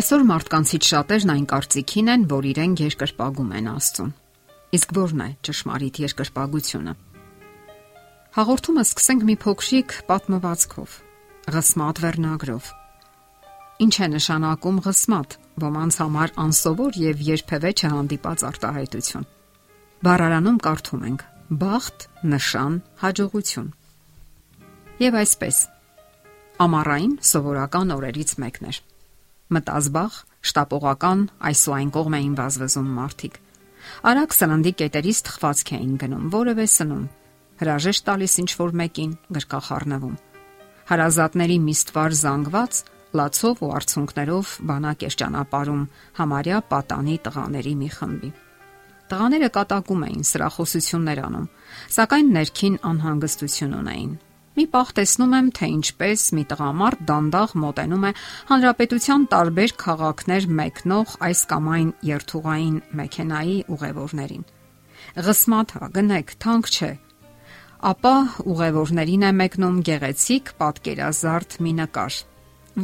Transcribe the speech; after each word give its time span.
Այսօր 0.00 0.22
մարդկանցից 0.24 0.86
շատերն 0.88 1.30
այն 1.32 1.42
կարծիքին 1.50 2.06
են, 2.08 2.22
որ 2.30 2.46
իրենք 2.50 2.80
երկրպագում 2.80 3.48
են 3.58 3.66
Աստծուն։ 3.68 4.12
Իսկ 4.76 4.92
ո՞րն 4.96 5.20
է 5.20 5.26
ճշմարիտ 5.44 5.98
երկրպագությունը։ 6.00 6.92
Հաղորդումը 8.36 8.84
սկսենք 8.86 9.26
մի 9.28 9.36
փոքրիկ 9.44 9.96
պատմվածքով՝ 10.08 10.94
Ղսմատ 11.56 12.00
վերնագրով։ 12.04 12.70
Ինչ 13.84 13.94
է 14.00 14.08
նշանակում 14.14 14.78
ղսմատ՝ 14.88 15.36
ոմանց 15.68 15.98
համար 16.00 16.32
անսովոր 16.48 17.00
եւ 17.04 17.24
երբևէ 17.28 17.70
չհանդիպած 17.76 18.44
արտահայտություն։ 18.50 19.28
Բառարանում 20.00 20.60
կարդում 20.64 21.02
ենք. 21.10 21.26
բախտ, 21.60 21.98
նշան, 22.30 22.74
հաջողություն։ 23.04 23.68
Եվ 25.04 25.20
այսպես։ 25.20 25.56
Ամառային 26.64 27.14
սովորական 27.20 27.92
օրերից 27.98 28.38
մեկն 28.40 28.70
էր 28.70 28.80
մտազբաղ, 29.54 30.16
շտապողական 30.50 31.22
այսու 31.50 31.74
այն 31.76 31.90
կողմ 31.96 32.16
էին 32.18 32.34
վազվզում 32.38 32.90
մարդիկ։ 32.98 33.34
Արագ 34.10 34.36
սննդի 34.36 34.72
կետերից 34.80 35.20
թխվածք 35.26 35.72
էին 35.76 35.94
գնում, 36.00 36.28
որևէ 36.34 36.66
սնում, 36.70 37.04
հրաժեշտ 37.60 38.06
տալիս 38.10 38.34
ինչ 38.42 38.50
որ 38.60 38.74
մեկին 38.80 39.12
գրկախառնվում։ 39.36 40.14
Հարազատների 40.90 41.58
միստվար 41.66 42.16
զանգված 42.20 42.80
լացով 43.20 43.60
ու 43.66 43.72
արցունքներով 43.80 44.54
բանակ 44.70 45.04
էր 45.10 45.18
ճանապարում 45.20 45.84
համարյա 46.20 46.58
պատանի 46.70 47.16
տղաների 47.26 47.74
մի 47.82 47.90
խմբի։ 47.98 48.30
Տղաները 49.10 49.52
կատակում 49.58 50.02
էին, 50.06 50.26
սրախոսություններ 50.30 51.20
անում, 51.26 51.46
սակայն 51.98 52.34
ներքին 52.38 52.76
անհանգստություն 52.90 53.78
ունեին 53.80 54.12
Մի 54.60 54.66
պահ 54.68 54.88
տեսնում 54.92 55.30
եմ, 55.36 55.46
թե 55.56 55.66
ինչպես 55.72 56.22
մի 56.36 56.42
տղամարդ 56.50 57.02
դանդաղ 57.08 57.52
մոտենում 57.62 58.02
է 58.04 58.08
հանրապետության 58.50 59.22
տարբեր 59.32 59.70
քաղաքներ 59.80 60.46
մեկնող 60.58 61.12
այս 61.28 61.40
կամ 61.52 61.68
այն 61.74 61.92
երթուղային 62.04 62.74
մեքենայի 63.00 63.54
ուղևորներին։ 63.72 64.44
Ղսմաթա 65.24 65.88
գնեք, 65.96 66.34
թանկ 66.44 66.68
չէ։ 66.76 66.90
Ապա 67.88 68.12
ուղևորներին 68.52 69.24
է 69.24 69.30
մեկնում 69.40 69.78
գեղեցիկ 69.88 70.52
պատկերազարդ 70.60 71.56
մի 71.64 71.72
նկար, 71.80 72.18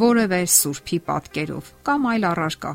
որևէ 0.00 0.40
սուրբի 0.56 0.98
պատկերով 1.10 1.68
կամ 1.90 2.08
այլ 2.14 2.26
առարկա։ 2.30 2.72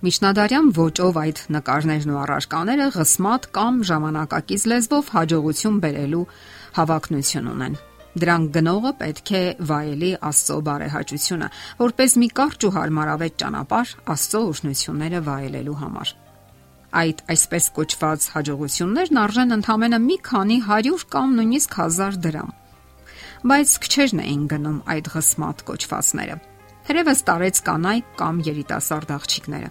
Միջնադարյան 0.00 0.72
ոճով 0.80 1.22
այդ 1.22 1.44
նկարներն 1.60 2.10
ու 2.10 2.18
առարկաները 2.24 2.90
ղսմատ 2.96 3.48
կամ 3.60 3.80
ժամանակակից 3.92 4.66
լեզվով 4.74 5.14
հաջողություն 5.14 5.78
բերելու 5.84 6.24
հավակնություն 6.80 7.54
ունեն։ 7.54 7.80
Դրանք 8.10 8.48
գնողը 8.56 8.90
պետք 8.98 9.30
է 9.38 9.40
վայելի 9.70 10.08
Աստծո 10.26 10.54
բարեհաճությունը, 10.66 11.48
որպես 11.78 12.14
մի 12.18 12.28
կարճ 12.40 12.64
ու 12.66 12.70
հարմարավետ 12.74 13.36
ճանապարհ 13.42 13.92
Աստծո 14.14 14.40
օրհնությունները 14.50 15.20
վայելելու 15.28 15.76
համար։ 15.82 16.12
Այդ 17.00 17.22
այսպես 17.30 17.68
կոչված 17.76 18.26
հաջողություններն 18.34 19.20
արժեն 19.22 19.56
ընդամենը 19.60 20.00
մի 20.08 20.16
քանի 20.26 20.56
100 20.66 21.04
կամ 21.14 21.36
նույնիսկ 21.38 21.76
1000 21.84 22.18
դրամ։ 22.24 22.50
Բայց 23.50 23.76
քչերն 23.86 24.22
էին 24.26 24.42
գնում 24.50 24.80
այդ 24.90 25.12
ղսմատ 25.14 25.62
կոչվածները։ 25.70 26.36
Թերևս 26.90 27.22
տարեց 27.30 27.62
կանայք 27.70 28.10
կամ 28.18 28.42
երիտասարդ 28.50 29.14
աղջիկները։ 29.20 29.70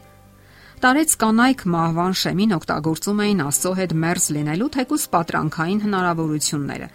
Տարեց 0.79 1.13
կանայք 1.19 1.61
մահվան 1.75 2.13
շեմին 2.23 2.55
օգտագործում 2.55 3.21
էին 3.27 3.43
Աստծո 3.49 3.71
հետ 3.83 3.93
մերձ 3.99 4.25
լինելու 4.39 4.69
թեկուս 4.79 5.05
պատրանքային 5.11 5.81
հնարավորությունները 5.89 6.87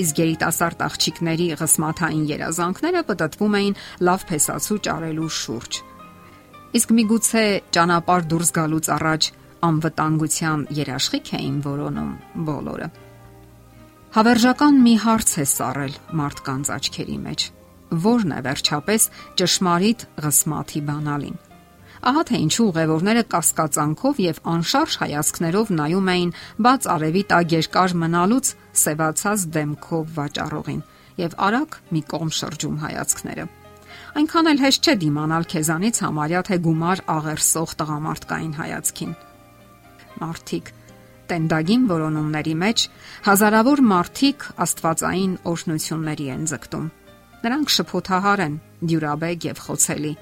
իսկ 0.00 0.20
երիտասարդ 0.22 0.82
աղջիկների 0.86 1.46
ղսմաթային 1.60 2.24
երազանքները 2.30 3.02
պատտվում 3.10 3.56
էին 3.60 3.78
լավ 4.08 4.24
փեսացու 4.30 4.78
ճարելու 4.86 5.30
շուրջ։ 5.40 5.80
Իսկ 6.80 6.94
միգուցե 7.00 7.44
ճանապարհ 7.74 8.26
դուրս 8.30 8.50
գալուց 8.60 8.90
առաջ 8.96 9.30
անվտանգության 9.70 10.60
երաշխիք 10.80 11.32
էին 11.40 11.56
որոնում 11.66 12.12
բոլորը։ 12.48 12.88
Հավերժական 14.16 14.80
մի 14.86 14.94
հարց 15.04 15.34
է 15.42 15.46
սարել 15.50 15.94
մարդկանց 16.20 16.72
աչքերի 16.76 17.18
մեջ. 17.26 17.40
ո՞րն 17.90 18.32
է 18.38 18.40
վերջապես 18.46 19.06
ճշմարիտ 19.40 20.00
ղսմաթի 20.24 20.80
բանալին։ 20.90 21.49
Ահա 22.00 22.22
թե 22.30 22.38
ինչու 22.40 22.66
ուղևորները 22.70 23.22
կասկածանքով 23.28 24.20
եւ 24.24 24.38
անշարժ 24.48 24.94
հայացքներով 25.02 25.72
նայում 25.76 26.06
էին 26.12 26.30
բաց 26.64 26.86
արևի 26.94 27.22
տակ 27.32 27.54
երկար 27.60 27.94
մնալուց 28.00 28.52
սևացած 28.80 29.44
դեմքով 29.56 30.14
վաճառողին 30.16 30.82
եւ 31.20 31.34
արագ 31.46 31.76
մի 31.92 32.02
կողմ 32.10 32.30
շրջում 32.40 32.78
հայացքները։ 32.84 33.44
Այնքան 34.20 34.50
էլ 34.50 34.62
հեշտ 34.64 34.88
չէ 34.88 34.94
դիմանալ 35.00 35.44
քեզանից 35.50 36.00
համարյա 36.04 36.40
թե 36.48 36.56
գումար 36.64 37.02
աղերսող 37.14 37.74
տղամարդկային 37.80 38.54
հայացքին։ 38.60 39.12
Մարդիկ 40.20 40.72
տենդագին 41.30 41.84
որոնումների 41.90 42.54
մեջ 42.64 42.86
հազարավոր 43.28 43.82
մարդիկ 43.90 44.46
աստվածային 44.64 45.34
օրհնությունների 45.50 46.26
են 46.34 46.48
ձգտում։ 46.50 46.88
Նրանք 47.44 47.74
շփոթահար 47.76 48.42
են, 48.46 48.56
դյուրաբեկ 48.90 49.46
եւ 49.50 49.60
խոցելի, 49.66 50.14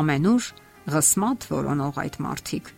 ամենուր 0.00 0.50
ղսմատ 0.94 1.46
որոնող 1.50 1.98
այդ 2.04 2.16
մարդիկ։ 2.26 2.70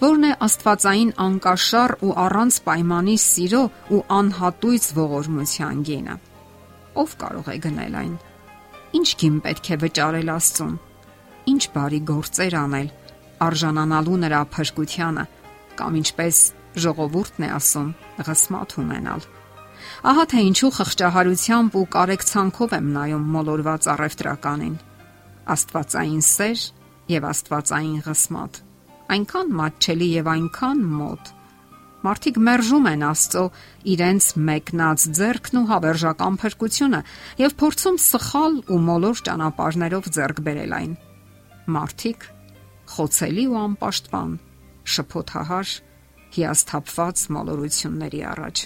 Որն 0.00 0.26
է 0.28 0.32
Աստվածային 0.46 1.12
անկաշար 1.26 1.94
ու 2.04 2.12
առանց 2.26 2.58
պայմանի 2.66 3.16
սիրո 3.26 3.62
ու 3.96 4.02
անհատույց 4.16 4.88
ողորմության 4.96 5.82
գինը։ 5.88 6.16
Ով 7.00 7.16
կարող 7.22 7.48
է 7.52 7.56
գնել 7.66 7.96
այն։ 8.02 8.14
Ինչ 8.96 9.08
գին 9.20 9.40
պետք 9.46 9.70
է 9.72 9.78
վճարել 9.84 10.32
Աստծուն։ 10.36 10.76
Ինչ 11.52 11.62
բարի 11.76 12.00
գործեր 12.10 12.56
անել 12.60 12.88
արժանանալու 13.46 14.20
նրա 14.24 14.40
փրկությանը 14.56 15.24
կամ 15.76 15.98
ինչպես 16.00 16.38
ժողովուրդն 16.84 17.46
է 17.46 17.50
ասում, 17.56 17.90
ղսմատ 18.26 18.76
ունենալ։ 18.82 19.26
Ահա 20.10 20.24
թե 20.32 20.42
ինչու 20.46 20.70
խղճահարությամբ 20.76 21.76
ու 21.76 21.84
կարեկցանքով 21.96 22.74
եմ 22.76 22.88
նայում 22.96 23.26
մոլորված 23.36 23.88
առևտրականին։ 23.92 24.74
Աստվածային 25.56 26.24
սեր 26.26 26.64
եւ 27.10 27.26
Աստվածային 27.30 27.98
ղսմատ։ 28.06 28.60
Այնքան 29.16 29.50
մատչելի 29.60 30.08
եւ 30.16 30.30
այնքան 30.32 30.80
մոտ։ 30.96 31.28
Մարդիկ 32.06 32.38
մերժում 32.46 32.86
են 32.90 33.02
Աստծո 33.06 33.42
իրենց 33.92 34.26
մեկնած 34.46 35.04
ձեռքն 35.18 35.58
ու 35.60 35.66
հավերժական 35.70 36.38
փրկությունը 36.42 37.00
եւ 37.40 37.54
փորձում 37.62 37.98
սխալ 38.06 38.58
ու 38.70 38.80
մոլոր 38.86 39.22
ճանապարհներով 39.26 40.08
ձեռք 40.16 40.42
բերել 40.46 40.74
այն։ 40.76 40.92
Մարդիկ 41.76 42.26
խոցելի 42.94 43.44
ու 43.50 43.58
անպաշտպան, 43.62 44.34
շփոթահար, 44.96 45.70
հիասթափված 46.36 47.24
մոլորությունների 47.36 48.20
առաջ։ 48.32 48.64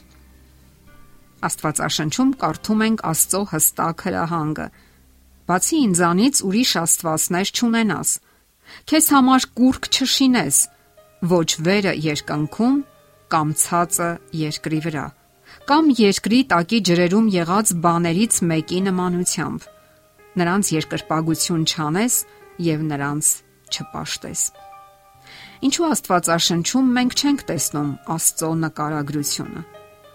Աստվածաշնչում 1.48 2.32
կարդում 2.40 2.82
ենք 2.88 3.04
Աստծո 3.10 3.40
հստակ 3.54 4.04
հրահանգը. 4.10 4.66
Բացի 5.48 5.78
ինձանից 5.80 6.42
ուրիշ 6.50 6.72
աստվածներ 6.80 7.52
չունենաս 7.56 8.10
Քեզ 8.90 9.06
համար 9.14 9.46
կուրք 9.60 9.88
չշինես, 9.90 10.58
ոչ 11.30 11.48
վերը 11.66 11.92
երկնքում 12.06 12.76
կամ 13.30 13.52
ցածը 13.62 14.08
երկրի 14.40 14.80
վրա, 14.86 15.04
կամ 15.70 15.90
երկրի 15.98 16.40
տակի 16.52 16.78
ջրերում 16.88 17.28
եղած 17.34 17.74
բաներից 17.84 18.40
մեկի 18.50 18.80
նմանությամբ։ 18.88 19.68
Նրանց 20.40 20.72
երկրպագություն 20.76 21.62
չանես 21.70 22.16
եւ 22.70 22.82
նրանց 22.90 23.30
չպաշտես։ 23.70 24.42
Ինչու 25.60 25.86
Աստվածաշնչում 25.90 26.90
մենք 26.96 27.14
չենք 27.20 27.42
տեսնում 27.50 27.90
Աստծո 28.14 28.50
նկարագրությունը, 28.64 29.62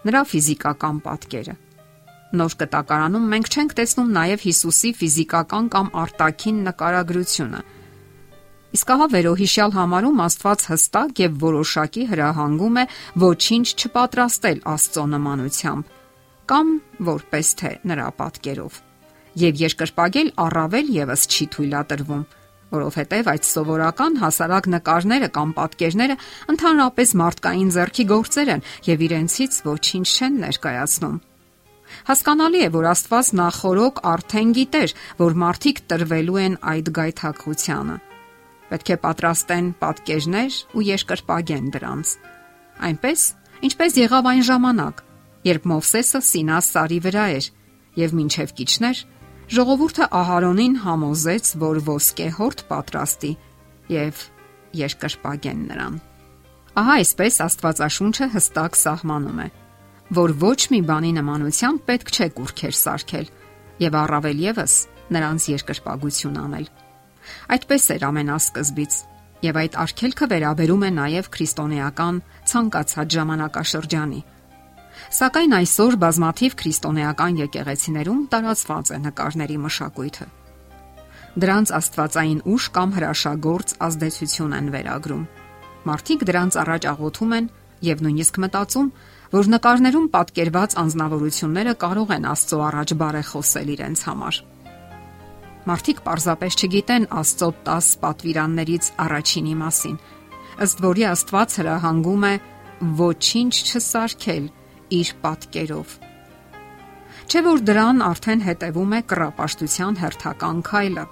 նրա 0.08 0.22
ֆիզիկական 0.32 0.96
պատկերը։ 1.06 1.54
Նոր 2.36 2.56
կտակարանում 2.60 3.26
մենք 3.32 3.50
չենք 3.54 3.74
տեսնում 3.78 4.08
նաև 4.16 4.44
Հիսուսի 4.46 4.90
ֆիզիկական 5.00 5.68
կամ 5.76 5.90
արտաքին 6.02 6.58
նկարագրությունը, 6.66 7.60
Իսկ 8.76 8.90
ահա 8.92 9.06
վերոհիշյալ 9.08 9.72
համարում 9.72 10.18
Աստված 10.20 10.62
հստակ 10.68 11.20
եւ 11.22 11.36
որոշակի 11.40 12.02
հրահանգում 12.10 12.74
է 12.76 12.82
ոչինչ 13.22 13.66
չպատրաստել 13.72 14.58
Աստծո 14.72 15.04
նմանությամբ 15.12 15.92
կամ 16.50 16.72
որպես 17.08 17.52
թե 17.60 17.70
նրա 17.90 18.08
պատկերով։ 18.18 18.74
Եվ 19.42 19.62
երկրպագել 19.62 20.28
առավել 20.44 20.90
եւս 20.96 21.24
չի 21.32 21.46
թույլատրվում, 21.56 22.26
որովհետև 22.76 23.30
այդ 23.32 23.48
սովորական 23.48 24.18
հասարակ 24.20 24.68
նկարները 24.76 25.30
կամ 25.38 25.54
պատկերները 25.56 26.16
ընդհանրապես 26.52 27.14
մարդկային 27.22 27.70
ձեռքի 27.78 28.06
գործեր 28.12 28.50
են 28.56 28.66
եւ 28.90 29.06
իրենցից 29.06 29.60
ոչինչ 29.70 30.06
չեն 30.16 30.36
ներկայացնում։ 30.44 31.16
Հասկանալի 32.10 32.60
է, 32.66 32.68
որ 32.76 32.90
Աստված 32.92 33.32
նախորոք 33.40 34.04
արդեն 34.12 34.52
գիտեր, 34.60 34.94
որ 35.22 35.40
մարդիկ 35.46 35.82
տրվելու 35.94 36.42
են 36.44 36.60
այդ 36.74 36.92
գայթակղությանը 37.00 37.98
Պետք 38.70 38.92
է 38.92 38.96
պատրաստեն 39.02 39.66
պատկերներ 39.82 40.56
ու 40.76 40.86
երկրպագեն 40.86 41.68
դրանց։ 41.76 42.14
Այնպես, 42.86 43.26
ինչպես 43.66 43.98
եղավ 44.02 44.30
այն 44.32 44.42
ժամանակ, 44.50 45.02
երբ 45.46 45.68
Մովսեսը 45.70 46.20
Սինա 46.26 46.58
սարի 46.66 46.98
վրա 47.06 47.26
էր 47.36 47.46
եւ 47.96 48.16
մինչև 48.18 48.56
կիչներ 48.58 49.04
Ժողովուրդը 49.46 50.06
Ահարոնին 50.10 50.72
համոզեց, 50.82 51.48
որ 51.62 51.78
ոսկե 51.86 52.24
հորթ 52.34 52.62
պատրաստի 52.66 53.28
եւ 53.94 54.22
երկրպագեն 54.74 55.60
նրան։ 55.70 56.00
Ահա 56.82 56.96
այսպես 57.00 57.38
Աստվածաշունչը 57.46 58.28
հստակ 58.34 58.78
սահմանում 58.80 59.38
է, 59.46 59.48
որ 60.18 60.34
ոչ 60.42 60.58
մի 60.74 60.80
բանի 60.90 61.12
նմանությամբ 61.20 61.86
պետք 61.86 62.10
չէ 62.16 62.28
կուրքեր 62.40 62.74
սարքել 62.80 63.30
եւ 63.86 64.00
առավել 64.02 64.42
եւս 64.48 64.74
նրանց 65.14 65.48
երկրպագություն 65.54 66.42
անել։ 66.42 66.68
Այդպես 67.56 67.90
էր 67.96 68.06
ամենասկզբից, 68.10 68.94
եւ 69.46 69.60
այդ 69.64 69.76
արգելքը 69.86 70.30
վերաբերում 70.32 70.86
է 70.86 70.90
նաեւ 71.00 71.28
քրիստոնեական 71.36 72.24
ցանկացած 72.52 73.18
ժամանակաշրջանի 73.20 74.22
Սակայն 75.16 75.54
այսօր 75.56 75.96
բազմաթիվ 76.02 76.54
քրիստոնեական 76.60 77.38
եկեղեցիներում 77.42 78.22
տարածված 78.32 78.90
է 78.96 78.98
նկարների 79.04 79.58
մշակույթը։ 79.66 80.26
Դրանց 81.36 81.72
աստվածային 81.78 82.40
ուժ 82.52 82.68
կամ 82.76 82.94
հրաշագործ 82.96 83.74
ազդեցություն 83.86 84.56
են 84.56 84.70
վերագրում։ 84.74 85.24
Մարդիկ 85.86 86.26
դրանց 86.30 86.58
առաջ 86.64 86.88
աղոթում 86.96 87.36
են 87.36 87.48
եւ 87.86 88.04
նույնիսկ 88.06 88.40
մտածում, 88.46 88.92
որ 89.36 89.50
նկարներում 89.52 90.06
պատկերված 90.16 90.76
անznավորությունները 90.82 91.74
կարող 91.86 92.14
են 92.16 92.28
Աստծո 92.32 92.60
առաջ 92.66 92.94
բարեխոսել 93.04 93.72
իրենց 93.76 94.06
համար։ 94.08 94.44
Մարդիկ 95.66 96.00
պարզապես 96.06 96.56
չգիտեն 96.62 97.04
Աստծո 97.20 97.46
10 97.66 97.86
պատվիրաններից 98.02 98.90
առաջինի 99.02 99.54
մասին, 99.62 99.96
ըստ 100.66 100.82
որի 100.84 101.04
Աստված 101.10 101.56
հրահանգում 101.60 102.26
է 102.28 102.34
ոչինչ 103.00 103.54
չսարքել 103.66 104.46
իր 105.00 105.10
պատկերով։ 105.24 105.96
Չէ 107.26 107.42
որ 107.48 107.64
դրան 107.66 108.04
արդեն 108.06 108.44
հետևում 108.46 108.94
է 108.94 109.00
կռապաշտության 109.10 109.98
հերթական 110.04 110.62
քայլը՝ 110.70 111.04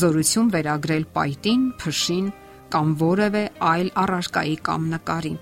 զորություն 0.00 0.54
վերագրել 0.54 1.06
պայտին, 1.16 1.66
փշին 1.82 2.30
կամ 2.70 2.94
որևէ 3.02 3.44
այլ 3.72 3.90
առարկայի 4.04 4.56
կամ 4.70 4.86
նկարի։ 4.94 5.34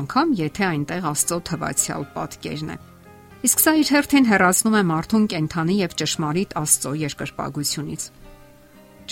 Անկամ 0.00 0.34
եթե 0.42 0.66
այնտեղ 0.72 1.10
Աստծո 1.14 1.38
թվացial 1.46 2.10
պատկերն 2.16 2.74
է։ 2.74 2.78
Իսկ 3.46 3.60
սա 3.62 3.72
իր 3.78 3.90
հերթին 3.94 4.24
հեռացնում 4.26 4.74
է 4.74 4.78
մարդուն 4.88 5.26
կենթանի 5.30 5.74
եւ 5.78 5.92
ճշմարիտ 6.00 6.54
Աստծո 6.58 6.90
երկրպագությունից։ 6.98 8.06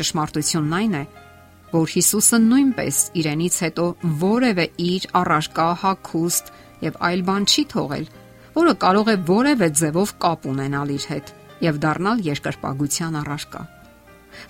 Ճշմարտությունն 0.01 0.75
այն 0.79 0.97
է, 0.99 1.03
որ 1.75 1.93
Հիսուսը 1.93 2.41
նույնպես 2.49 2.99
իրենից 3.21 3.59
հետո 3.65 3.85
որևէ 4.25 4.67
իր 4.89 5.07
առարկա 5.21 5.69
հակուստ 5.85 6.51
եւ 6.89 6.99
այլ 7.11 7.23
բան 7.31 7.47
չի 7.55 7.65
թողել, 7.75 8.11
որը 8.59 8.75
կարող 8.83 9.13
է 9.15 9.17
որևէ 9.31 9.69
ձևով 9.85 10.15
կապ 10.25 10.51
ունենալ 10.51 10.93
իր 10.99 11.07
հետ 11.15 11.33
եւ 11.69 11.81
դառնալ 11.87 12.27
երկրպագության 12.35 13.19
առարկա։ 13.23 13.63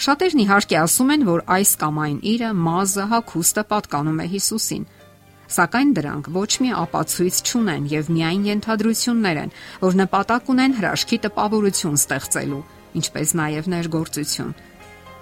Շատերն 0.00 0.44
իհարկե 0.48 0.76
ասում 0.80 1.12
են, 1.12 1.28
որ 1.28 1.44
այս 1.60 1.76
կամ 1.84 1.98
այն 2.08 2.18
իրը 2.32 2.50
մազը 2.56 3.04
հակոստը 3.12 3.64
պատկանում 3.74 4.20
է 4.24 4.26
Հիսուսին, 4.32 4.86
սակայն 5.50 5.92
դրանք 5.98 6.30
ոչ 6.34 6.50
մի 6.64 6.70
ապացույց 6.80 7.40
չունեն 7.44 7.88
եւ 7.92 8.10
միայն 8.16 8.44
ենթադրություններ 8.48 9.40
են, 9.44 9.54
որ 9.84 9.98
նպատակ 10.00 10.50
ունեն 10.54 10.76
հրաշքի 10.80 11.18
տպավորություն 11.28 12.00
ստեղծելու, 12.00 12.64
ինչպես 13.00 13.34
նաեւ 13.40 13.70
ներգործություն։ 13.74 14.52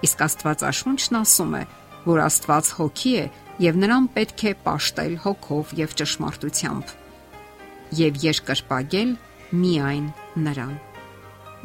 Իսկ 0.03 0.25
Աստվածաշունչն 0.27 1.19
ասում 1.23 1.53
է, 1.59 1.63
որ 2.07 2.25
Աստված 2.27 2.73
հոգի 2.79 3.13
է 3.23 3.29
եւ 3.63 3.79
նրան 3.83 4.11
պետք 4.17 4.43
է 4.43 4.53
ապաշտել 4.57 5.15
հոգով 5.23 5.77
եւ 5.83 5.95
ճշմարտությամբ 6.01 6.99
եւ 7.93 8.19
երկրպագել 8.23 9.11
միայն 9.53 10.05
նրան։ 10.45 10.73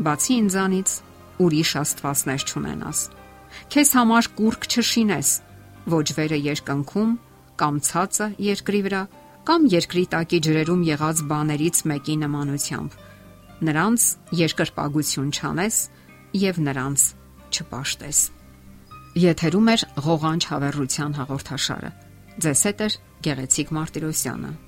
Բացի 0.05 0.35
ինձանից 0.43 0.95
ուրիշ 1.45 1.71
աստվածներ 1.83 2.45
չունենաս։ 2.49 3.01
Քեզ 3.73 3.93
համար 3.99 4.29
կուրք 4.39 4.67
չշինես, 4.69 5.31
ոչ 5.95 6.07
վերը 6.19 6.39
երկնքում 6.49 7.15
կամ 7.59 7.81
ցածը 7.89 8.29
երկրի 8.49 8.81
վրա 8.87 9.03
կամ 9.49 9.67
երկրի 9.73 10.05
տակի 10.13 10.39
ջրերում 10.47 10.83
եղած 10.89 11.23
բաներից 11.31 11.79
մեկի 11.89 12.17
նմանությամբ։ 12.23 12.97
Նրանց 13.69 14.03
երկրպագություն 14.39 15.31
չանես 15.35 15.79
եւ 16.43 16.61
նրանց 16.69 17.07
չպաշտես։ 17.49 18.21
Եթերում 19.25 19.73
է 19.73 19.77
ղողանջ 20.05 20.49
հավերրության 20.53 21.19
հաղորդաշարը։ 21.19 21.93
Ձեզ 22.45 22.65
հետ 22.69 22.81
է 22.87 22.89
Գեղեցիկ 23.27 23.77
Մարտիրոսյանը։ 23.79 24.68